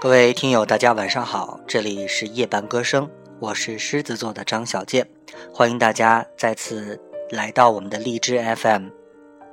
[0.00, 3.06] 各位听友，大家晚上好，这里是夜半歌声，
[3.38, 5.06] 我是狮子座的张小健，
[5.52, 8.86] 欢迎大家再次来到我们的荔枝 FM，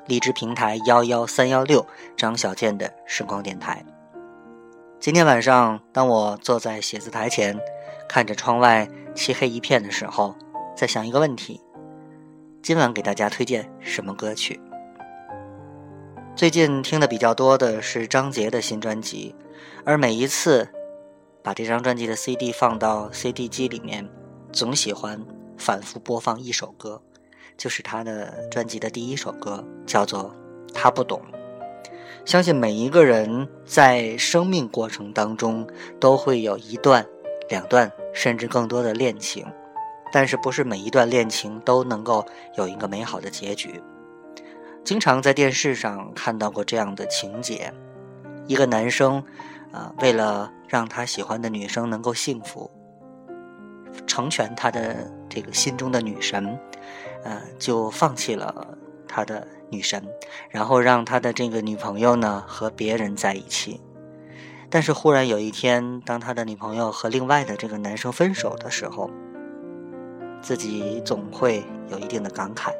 [0.06, 3.86] 荔枝平台幺幺三幺六张小健的声光电台。
[5.02, 7.60] 今天晚上，当我坐在写字台前，
[8.08, 10.34] 看着窗外漆黑一片的时候，
[10.74, 11.60] 在想一个问题：
[12.64, 14.58] 今晚给大家推荐什么歌曲？
[16.38, 19.36] 最近听的比较多的是张杰的新专辑。
[19.84, 20.68] 而每一次
[21.44, 24.10] 把这张专辑的 CD 放到 CD 机里面，
[24.52, 25.24] 总喜欢
[25.58, 27.02] 反复播放一首歌，
[27.58, 30.36] 就是他的专辑的第一首歌，叫做
[30.74, 31.22] 《他不懂》。
[32.26, 35.66] 相信每一个人在生命过程当中
[36.00, 37.06] 都会有一段、
[37.50, 39.46] 两段，甚至更多的恋情，
[40.12, 42.26] 但是不是每一段恋情都能够
[42.58, 43.82] 有一个美好的结局。
[44.84, 47.74] 经常在电视上看到过这样的情节，
[48.48, 49.24] 一个男生。
[49.74, 52.72] 啊，为了让他喜欢的女生能够幸福，
[54.08, 56.58] 成全他的这个心中的女神，
[57.26, 58.78] 呃，就放弃了
[59.10, 60.02] 他的女神，
[60.50, 63.82] 然后让他的这个女朋友呢和别人在一起。
[64.70, 69.12] 但是忽然有一天，当他的女朋友和另外的这个男生分手的时候，
[70.42, 72.72] 自己总会有一定的感慨。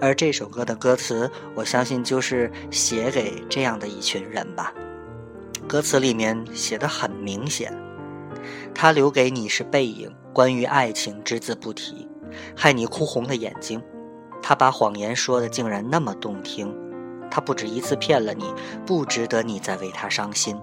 [0.00, 4.72] 而这首歌的歌词，我相信就是写给这样的一群人吧。
[5.70, 7.72] 歌词里面写的很明显，
[8.74, 12.08] 他留给你是背影，关于爱情只字不提，
[12.56, 13.80] 害你哭红了眼睛。
[14.42, 16.76] 他把谎言说的竟然那么动听，
[17.30, 18.52] 他不止一次骗了你，
[18.84, 20.60] 不值得你再为他伤心。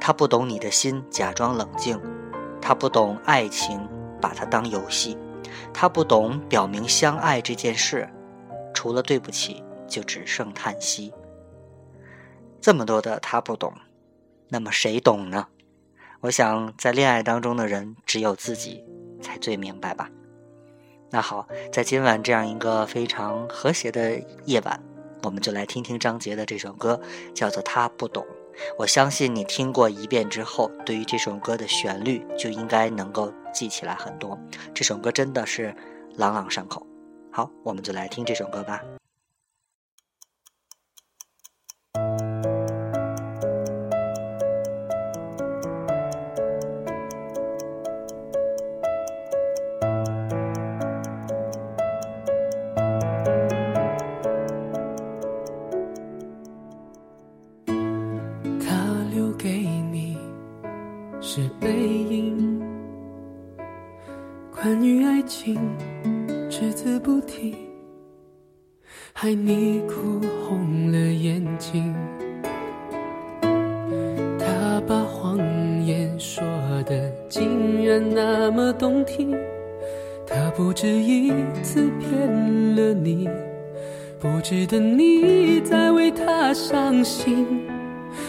[0.00, 2.00] 他不懂你的心，假装冷静，
[2.62, 3.80] 他不懂爱情，
[4.20, 5.18] 把它当游戏，
[5.74, 8.08] 他不懂表明相爱这件事，
[8.72, 11.12] 除了对不起，就只剩叹息。
[12.60, 13.72] 这么多的他不懂。
[14.48, 15.46] 那么谁懂呢？
[16.20, 18.84] 我想，在恋爱当中的人，只有自己
[19.22, 20.10] 才最明白吧。
[21.10, 24.82] 那好，在今晚这样一个非常和谐的夜晚，
[25.22, 27.00] 我们就来听听张杰的这首歌，
[27.34, 28.24] 叫做《他不懂》。
[28.76, 34.36] 我相信你听过一遍之后，对于这首歌的旋律就应该能够记起来很多。
[34.74, 35.74] 这首歌真的是
[36.16, 36.84] 朗朗上口。
[37.30, 38.82] 好，我们就来听这首歌吧。
[59.18, 59.48] 留给
[59.90, 60.16] 你
[61.20, 62.62] 是背影，
[64.54, 65.58] 关于爱情
[66.48, 67.52] 只字不提，
[69.12, 71.92] 害你哭红了眼睛。
[74.38, 75.36] 他把谎
[75.84, 76.44] 言说
[76.86, 79.36] 的竟然那么动听，
[80.28, 83.28] 他不止一次骗了你，
[84.20, 87.44] 不值得你再为他伤心。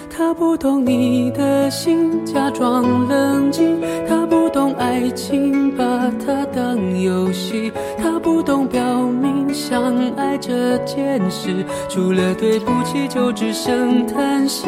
[0.10, 3.80] 他不懂你的心，假装冷静。
[4.08, 7.72] 他不懂爱情，把它当游戏。
[7.98, 14.68] 他不懂表明相爱这件事，除了对不起就只剩叹息。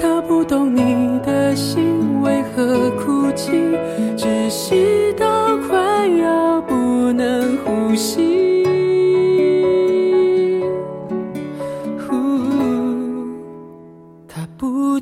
[0.00, 0.82] 他不懂你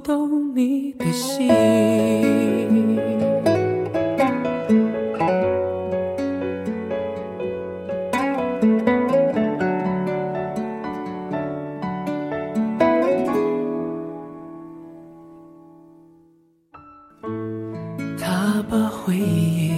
[0.04, 1.48] 逗你的心。
[18.18, 19.72] 他把回忆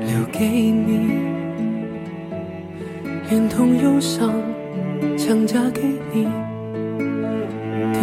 [0.00, 1.12] 留给你
[3.30, 4.32] 连同忧伤
[5.16, 5.80] 强加给
[6.12, 6.51] 你。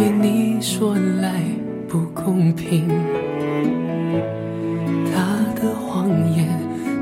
[0.00, 1.42] 对你说来
[1.86, 2.88] 不公平。
[5.12, 6.48] 他的谎言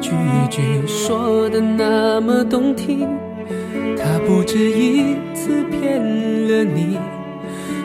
[0.01, 0.11] 句
[0.51, 3.07] 句说的那么动听，
[3.97, 6.99] 他不止一次骗了你，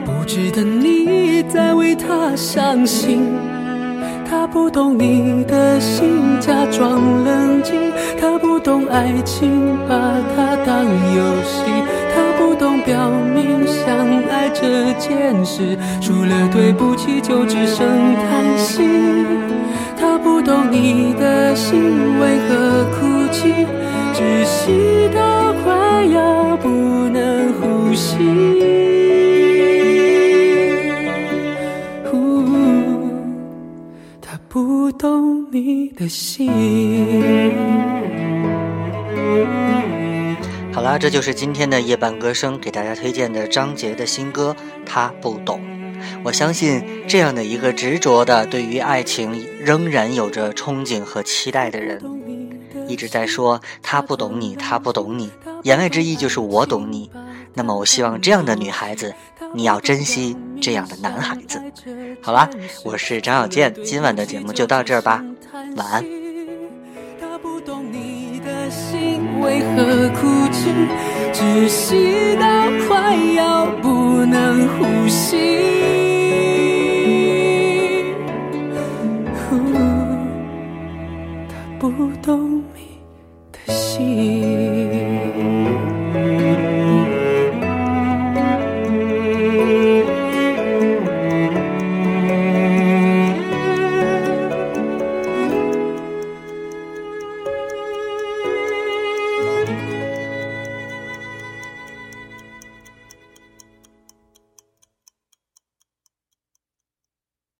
[0.04, 3.27] 不值得你再为他伤心。
[4.27, 7.80] 他不懂你的心，假装冷静。
[8.19, 9.95] 他不懂爱情，把
[10.36, 11.62] 它当游戏。
[12.15, 13.32] 他不懂表明相
[15.00, 18.84] 见识，除了对不起就只剩叹息。
[19.98, 23.66] 他不懂你的心为何哭泣，
[24.13, 26.69] 窒息到快要不
[27.10, 28.18] 能呼吸。
[32.12, 33.10] 呜、哦，
[34.22, 36.51] 他不懂你的心。
[40.83, 44.53] 好啦，这就是今天的夜半歌声给大家推荐的张杰的新歌
[44.85, 45.62] 《他不懂》。
[46.25, 52.01] 我相信这样的一个执着的对于爱情仍然有着憧憬和期待的人，
[52.85, 55.31] 一直在说他不懂你，他不懂你，
[55.63, 57.09] 言外之意就是我懂你。
[57.53, 59.15] 那么我希望这样的女孩子，
[59.56, 61.62] 你要珍惜这样的男孩子。
[62.21, 62.50] 好啦，
[62.83, 65.24] 我是张小健，今晚的节目就到这儿吧，
[65.77, 66.23] 晚安。
[69.44, 70.72] 为何哭泣，
[71.34, 72.48] 窒息到